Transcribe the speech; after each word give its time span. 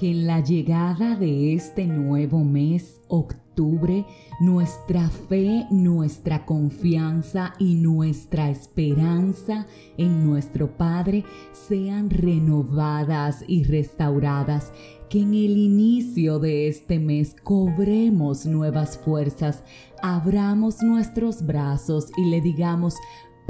que 0.00 0.12
en 0.12 0.26
la 0.26 0.40
llegada 0.40 1.14
de 1.14 1.52
este 1.52 1.84
nuevo 1.84 2.42
mes, 2.42 3.02
octubre, 3.08 4.06
nuestra 4.40 5.10
fe, 5.10 5.66
nuestra 5.70 6.46
confianza 6.46 7.52
y 7.58 7.74
nuestra 7.74 8.48
esperanza 8.48 9.66
en 9.98 10.26
nuestro 10.26 10.74
Padre 10.78 11.26
sean 11.52 12.08
renovadas 12.08 13.44
y 13.46 13.64
restauradas, 13.64 14.72
que 15.10 15.20
en 15.20 15.34
el 15.34 15.58
inicio 15.58 16.38
de 16.38 16.68
este 16.68 16.98
mes 16.98 17.36
cobremos 17.44 18.46
nuevas 18.46 18.96
fuerzas, 18.96 19.62
abramos 20.02 20.82
nuestros 20.82 21.44
brazos 21.44 22.10
y 22.16 22.24
le 22.24 22.40
digamos, 22.40 22.94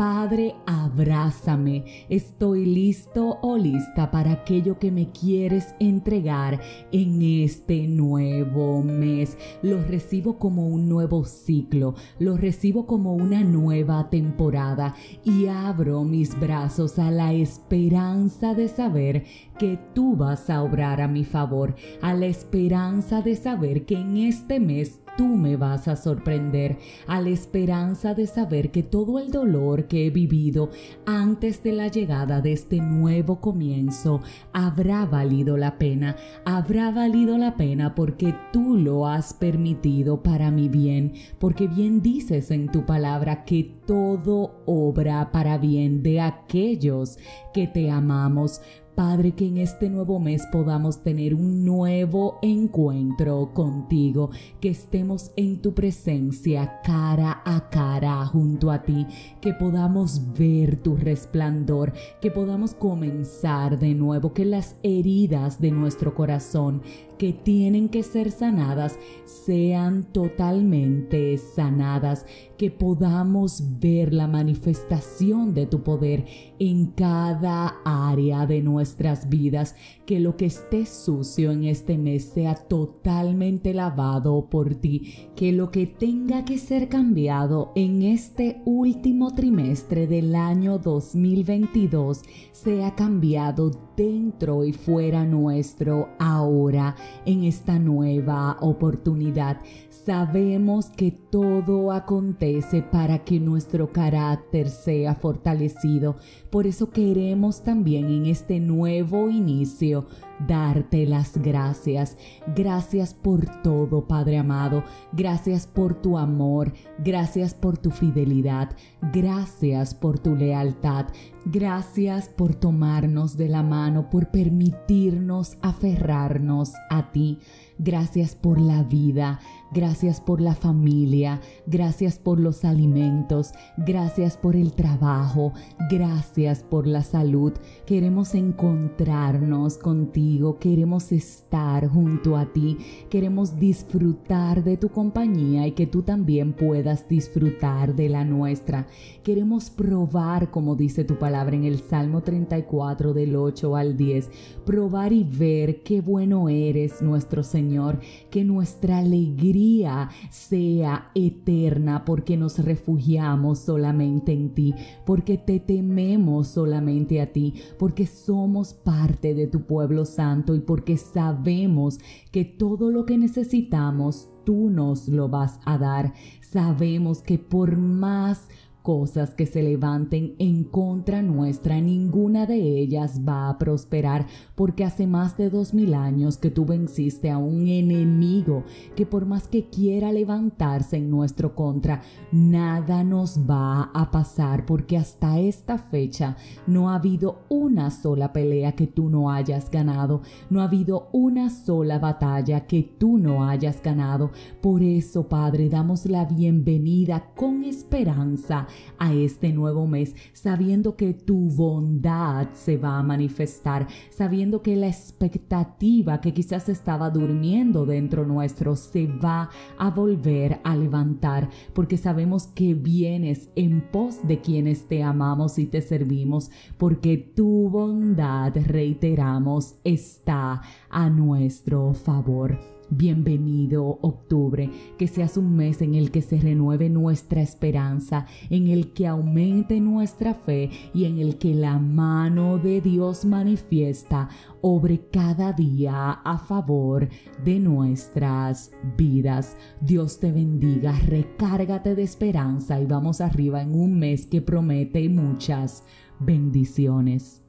Padre, 0.00 0.54
abrázame. 0.64 1.84
Estoy 2.08 2.64
listo 2.64 3.38
o 3.42 3.58
lista 3.58 4.10
para 4.10 4.32
aquello 4.32 4.78
que 4.78 4.90
me 4.90 5.10
quieres 5.10 5.74
entregar 5.78 6.58
en 6.90 7.20
este 7.20 7.86
nuevo 7.86 8.82
mes. 8.82 9.36
Lo 9.60 9.82
recibo 9.82 10.38
como 10.38 10.66
un 10.68 10.88
nuevo 10.88 11.26
ciclo, 11.26 11.96
lo 12.18 12.38
recibo 12.38 12.86
como 12.86 13.12
una 13.12 13.44
nueva 13.44 14.08
temporada 14.08 14.94
y 15.22 15.48
abro 15.48 16.02
mis 16.02 16.40
brazos 16.40 16.98
a 16.98 17.10
la 17.10 17.34
esperanza 17.34 18.54
de 18.54 18.68
saber 18.68 19.26
que 19.58 19.78
tú 19.94 20.16
vas 20.16 20.48
a 20.48 20.62
obrar 20.62 21.02
a 21.02 21.08
mi 21.08 21.26
favor, 21.26 21.74
a 22.00 22.14
la 22.14 22.24
esperanza 22.24 23.20
de 23.20 23.36
saber 23.36 23.84
que 23.84 23.96
en 23.96 24.16
este 24.16 24.60
mes 24.60 24.99
tú 25.16 25.26
me 25.26 25.56
vas 25.56 25.88
a 25.88 25.96
sorprender, 25.96 26.78
a 27.06 27.20
la 27.20 27.30
esperanza 27.30 28.14
de 28.14 28.26
saber 28.26 28.70
que 28.70 28.82
todo 28.82 29.18
el 29.18 29.30
dolor 29.30 29.86
que 29.86 30.06
he 30.06 30.10
vivido 30.10 30.70
antes 31.06 31.62
de 31.62 31.72
la 31.72 31.88
llegada 31.88 32.40
de 32.40 32.52
este 32.52 32.80
nuevo 32.80 33.40
comienzo 33.40 34.20
habrá 34.52 35.06
valido 35.06 35.56
la 35.56 35.78
pena, 35.78 36.16
habrá 36.44 36.90
valido 36.90 37.38
la 37.38 37.56
pena 37.56 37.94
porque 37.94 38.34
tú 38.52 38.76
lo 38.76 39.06
has 39.06 39.34
permitido 39.34 40.22
para 40.22 40.50
mi 40.50 40.68
bien, 40.68 41.14
porque 41.38 41.66
bien 41.66 42.02
dices 42.02 42.50
en 42.50 42.68
tu 42.68 42.86
palabra 42.86 43.44
que 43.44 43.64
todo 43.86 44.62
obra 44.66 45.32
para 45.32 45.58
bien 45.58 46.02
de 46.02 46.20
aquellos 46.20 47.18
que 47.52 47.66
te 47.66 47.90
amamos. 47.90 48.60
Padre, 49.00 49.32
que 49.32 49.46
en 49.46 49.56
este 49.56 49.88
nuevo 49.88 50.20
mes 50.20 50.46
podamos 50.52 51.02
tener 51.02 51.34
un 51.34 51.64
nuevo 51.64 52.38
encuentro 52.42 53.50
contigo, 53.54 54.28
que 54.60 54.68
estemos 54.68 55.30
en 55.36 55.62
tu 55.62 55.72
presencia 55.72 56.82
cara 56.84 57.40
a 57.46 57.70
cara 57.70 58.26
junto 58.26 58.70
a 58.70 58.82
ti, 58.82 59.06
que 59.40 59.54
podamos 59.54 60.34
ver 60.38 60.76
tu 60.82 60.98
resplandor, 60.98 61.94
que 62.20 62.30
podamos 62.30 62.74
comenzar 62.74 63.78
de 63.78 63.94
nuevo, 63.94 64.34
que 64.34 64.44
las 64.44 64.76
heridas 64.82 65.62
de 65.62 65.70
nuestro 65.70 66.14
corazón 66.14 66.82
que 67.20 67.34
tienen 67.34 67.90
que 67.90 68.02
ser 68.02 68.30
sanadas 68.30 68.98
sean 69.26 70.04
totalmente 70.04 71.36
sanadas, 71.36 72.24
que 72.56 72.70
podamos 72.70 73.62
ver 73.78 74.14
la 74.14 74.26
manifestación 74.26 75.52
de 75.52 75.66
tu 75.66 75.82
poder 75.82 76.24
en 76.58 76.86
cada 76.86 77.76
área 77.84 78.46
de 78.46 78.62
nuestras 78.90 79.28
vidas, 79.28 79.76
que 80.04 80.18
lo 80.18 80.36
que 80.36 80.46
esté 80.46 80.84
sucio 80.84 81.52
en 81.52 81.62
este 81.62 81.96
mes 81.96 82.24
sea 82.24 82.56
totalmente 82.56 83.72
lavado 83.72 84.50
por 84.50 84.74
ti, 84.74 85.28
que 85.36 85.52
lo 85.52 85.70
que 85.70 85.86
tenga 85.86 86.44
que 86.44 86.58
ser 86.58 86.88
cambiado 86.88 87.70
en 87.76 88.02
este 88.02 88.60
último 88.64 89.32
trimestre 89.32 90.08
del 90.08 90.34
año 90.34 90.78
2022 90.78 92.22
sea 92.50 92.96
cambiado 92.96 93.70
dentro 93.96 94.64
y 94.64 94.72
fuera 94.72 95.24
nuestro 95.24 96.08
ahora 96.18 96.96
en 97.26 97.44
esta 97.44 97.78
nueva 97.78 98.56
oportunidad. 98.60 99.58
Sabemos 99.90 100.90
que 100.90 101.12
todo 101.12 101.92
acontece 101.92 102.82
para 102.82 103.20
que 103.20 103.38
nuestro 103.38 103.92
carácter 103.92 104.68
sea 104.68 105.14
fortalecido. 105.14 106.16
Por 106.50 106.66
eso 106.66 106.90
queremos 106.90 107.62
también 107.62 108.06
en 108.06 108.26
este 108.26 108.58
nuevo 108.70 109.28
inicio 109.28 110.06
darte 110.46 111.06
las 111.06 111.36
gracias. 111.38 112.16
Gracias 112.54 113.14
por 113.14 113.46
todo, 113.62 114.06
Padre 114.06 114.38
amado. 114.38 114.84
Gracias 115.12 115.66
por 115.66 115.94
tu 115.94 116.18
amor. 116.18 116.72
Gracias 116.98 117.54
por 117.54 117.78
tu 117.78 117.90
fidelidad. 117.90 118.70
Gracias 119.12 119.94
por 119.94 120.18
tu 120.18 120.36
lealtad. 120.36 121.06
Gracias 121.46 122.28
por 122.28 122.54
tomarnos 122.54 123.36
de 123.36 123.48
la 123.48 123.62
mano, 123.62 124.10
por 124.10 124.30
permitirnos 124.30 125.56
aferrarnos 125.62 126.72
a 126.90 127.12
ti. 127.12 127.38
Gracias 127.82 128.34
por 128.34 128.60
la 128.60 128.82
vida, 128.82 129.40
gracias 129.72 130.20
por 130.20 130.42
la 130.42 130.54
familia, 130.54 131.40
gracias 131.66 132.18
por 132.18 132.38
los 132.38 132.66
alimentos, 132.66 133.52
gracias 133.78 134.36
por 134.36 134.54
el 134.54 134.74
trabajo, 134.74 135.54
gracias 135.88 136.62
por 136.62 136.86
la 136.86 137.02
salud. 137.02 137.54
Queremos 137.86 138.34
encontrarnos 138.34 139.78
contigo, 139.78 140.29
queremos 140.60 141.12
estar 141.12 141.88
junto 141.88 142.36
a 142.36 142.52
ti, 142.52 142.78
queremos 143.08 143.58
disfrutar 143.58 144.62
de 144.62 144.76
tu 144.76 144.88
compañía 144.88 145.66
y 145.66 145.72
que 145.72 145.86
tú 145.86 146.02
también 146.02 146.52
puedas 146.52 147.08
disfrutar 147.08 147.96
de 147.96 148.08
la 148.08 148.24
nuestra. 148.24 148.86
Queremos 149.24 149.70
probar, 149.70 150.50
como 150.50 150.76
dice 150.76 151.04
tu 151.04 151.18
palabra 151.18 151.56
en 151.56 151.64
el 151.64 151.80
Salmo 151.80 152.22
34 152.22 153.12
del 153.12 153.34
8 153.34 153.76
al 153.76 153.96
10, 153.96 154.30
probar 154.64 155.12
y 155.12 155.24
ver 155.24 155.82
qué 155.82 156.00
bueno 156.00 156.48
eres 156.48 157.02
nuestro 157.02 157.42
Señor 157.42 157.98
que 158.30 158.44
nuestra 158.44 158.98
alegría 158.98 160.10
sea 160.30 161.10
eterna 161.14 162.04
porque 162.04 162.36
nos 162.36 162.58
refugiamos 162.58 163.58
solamente 163.58 164.32
en 164.32 164.54
ti, 164.54 164.74
porque 165.04 165.38
te 165.38 165.58
tememos 165.58 166.48
solamente 166.48 167.20
a 167.20 167.32
ti, 167.32 167.54
porque 167.78 168.06
somos 168.06 168.74
parte 168.74 169.34
de 169.34 169.46
tu 169.46 169.62
pueblo 169.62 170.04
y 170.54 170.60
porque 170.60 170.98
sabemos 170.98 171.98
que 172.30 172.44
todo 172.44 172.90
lo 172.90 173.06
que 173.06 173.16
necesitamos 173.16 174.28
tú 174.44 174.68
nos 174.68 175.08
lo 175.08 175.28
vas 175.28 175.60
a 175.64 175.78
dar. 175.78 176.12
Sabemos 176.42 177.22
que 177.22 177.38
por 177.38 177.78
más 177.78 178.48
cosas 178.82 179.34
que 179.34 179.46
se 179.46 179.62
levanten 179.62 180.34
en 180.38 180.64
contra 180.64 181.22
nuestra, 181.22 181.80
ninguna 181.80 182.46
de 182.46 182.56
ellas 182.80 183.20
va 183.26 183.48
a 183.48 183.58
prosperar, 183.58 184.26
porque 184.54 184.84
hace 184.84 185.06
más 185.06 185.36
de 185.36 185.50
dos 185.50 185.74
mil 185.74 185.94
años 185.94 186.38
que 186.38 186.50
tú 186.50 186.64
venciste 186.64 187.30
a 187.30 187.38
un 187.38 187.68
enemigo 187.68 188.64
que 188.96 189.06
por 189.06 189.26
más 189.26 189.48
que 189.48 189.66
quiera 189.66 190.12
levantarse 190.12 190.96
en 190.96 191.10
nuestro 191.10 191.54
contra, 191.54 192.02
nada 192.32 193.04
nos 193.04 193.38
va 193.48 193.90
a 193.94 194.10
pasar, 194.10 194.66
porque 194.66 194.96
hasta 194.96 195.38
esta 195.38 195.78
fecha 195.78 196.36
no 196.66 196.90
ha 196.90 196.96
habido 196.96 197.40
una 197.48 197.90
sola 197.90 198.32
pelea 198.32 198.72
que 198.72 198.86
tú 198.86 199.08
no 199.08 199.30
hayas 199.30 199.70
ganado, 199.70 200.22
no 200.48 200.60
ha 200.60 200.64
habido 200.64 201.08
una 201.12 201.50
sola 201.50 201.98
batalla 201.98 202.66
que 202.66 202.82
tú 202.82 203.18
no 203.18 203.46
hayas 203.46 203.82
ganado. 203.82 204.30
Por 204.60 204.82
eso, 204.82 205.28
Padre, 205.28 205.68
damos 205.68 206.06
la 206.06 206.24
bienvenida 206.24 207.32
con 207.34 207.64
esperanza 207.64 208.66
a 208.98 209.12
este 209.12 209.52
nuevo 209.52 209.86
mes, 209.86 210.14
sabiendo 210.32 210.96
que 210.96 211.14
tu 211.14 211.50
bondad 211.50 212.48
se 212.52 212.76
va 212.76 212.98
a 212.98 213.02
manifestar, 213.02 213.86
sabiendo 214.10 214.62
que 214.62 214.76
la 214.76 214.88
expectativa 214.88 216.20
que 216.20 216.34
quizás 216.34 216.68
estaba 216.68 217.10
durmiendo 217.10 217.86
dentro 217.86 218.24
nuestro 218.24 218.76
se 218.76 219.06
va 219.06 219.50
a 219.78 219.90
volver 219.90 220.60
a 220.64 220.76
levantar, 220.76 221.48
porque 221.72 221.96
sabemos 221.96 222.46
que 222.46 222.74
vienes 222.74 223.50
en 223.56 223.80
pos 223.90 224.26
de 224.26 224.40
quienes 224.40 224.86
te 224.88 225.02
amamos 225.02 225.58
y 225.58 225.66
te 225.66 225.82
servimos, 225.82 226.50
porque 226.78 227.16
tu 227.16 227.68
bondad, 227.70 228.54
reiteramos, 228.66 229.76
está 229.84 230.62
a 230.90 231.10
nuestro 231.10 231.94
favor. 231.94 232.79
Bienvenido 232.92 234.00
octubre, 234.02 234.68
que 234.98 235.06
seas 235.06 235.36
un 235.36 235.54
mes 235.54 235.80
en 235.80 235.94
el 235.94 236.10
que 236.10 236.22
se 236.22 236.40
renueve 236.40 236.90
nuestra 236.90 237.40
esperanza, 237.40 238.26
en 238.50 238.66
el 238.66 238.92
que 238.92 239.06
aumente 239.06 239.78
nuestra 239.78 240.34
fe 240.34 240.70
y 240.92 241.04
en 241.04 241.18
el 241.18 241.38
que 241.38 241.54
la 241.54 241.78
mano 241.78 242.58
de 242.58 242.80
Dios 242.80 243.24
manifiesta 243.24 244.28
obre 244.60 245.06
cada 245.12 245.52
día 245.52 246.10
a 246.10 246.38
favor 246.38 247.08
de 247.44 247.60
nuestras 247.60 248.72
vidas. 248.98 249.56
Dios 249.80 250.18
te 250.18 250.32
bendiga, 250.32 250.98
recárgate 251.06 251.94
de 251.94 252.02
esperanza 252.02 252.80
y 252.80 252.86
vamos 252.86 253.20
arriba 253.20 253.62
en 253.62 253.72
un 253.72 254.00
mes 254.00 254.26
que 254.26 254.42
promete 254.42 255.08
muchas 255.08 255.84
bendiciones. 256.18 257.44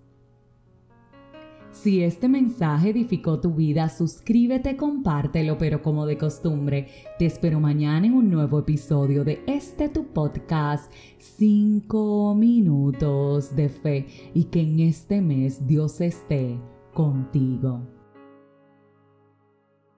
Si 1.72 2.04
este 2.04 2.28
mensaje 2.28 2.90
edificó 2.90 3.40
tu 3.40 3.54
vida, 3.54 3.88
suscríbete, 3.88 4.76
compártelo, 4.76 5.58
pero 5.58 5.82
como 5.82 6.06
de 6.06 6.18
costumbre, 6.18 6.88
te 7.18 7.26
espero 7.26 7.60
mañana 7.60 8.06
en 8.06 8.14
un 8.14 8.30
nuevo 8.30 8.60
episodio 8.60 9.24
de 9.24 9.42
este 9.48 9.88
tu 9.88 10.08
podcast, 10.08 10.92
5 11.18 12.36
minutos 12.36 13.56
de 13.56 13.70
fe, 13.70 14.06
y 14.34 14.46
que 14.46 14.62
en 14.62 14.82
este 14.82 15.22
mes 15.22 15.66
Dios 15.66 16.02
esté 16.02 16.60
contigo. 16.94 18.01